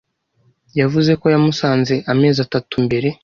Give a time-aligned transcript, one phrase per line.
[0.79, 3.07] Yavuze ko yamusanze amezi atatu mbere.